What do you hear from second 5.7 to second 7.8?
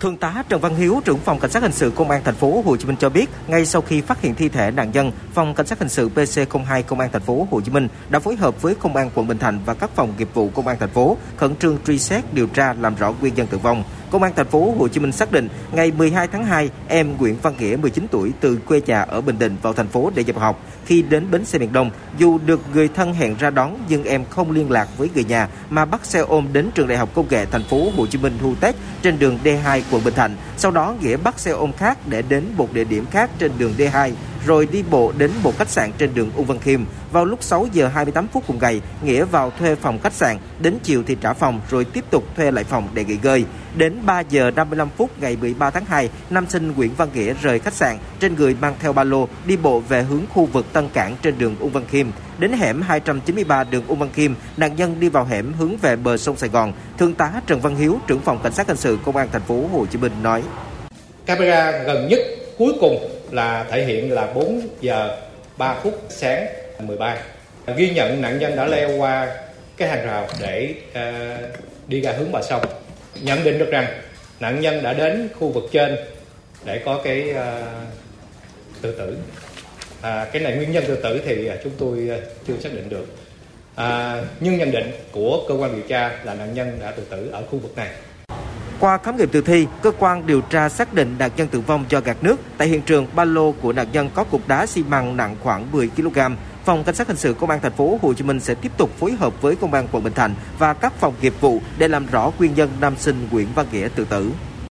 hình sự PC02 công an thành phố Hồ Chí